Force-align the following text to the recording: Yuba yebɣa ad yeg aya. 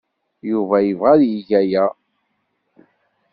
Yuba 0.51 0.77
yebɣa 0.87 1.11
ad 1.13 1.21
yeg 1.31 1.49
aya. 1.61 1.85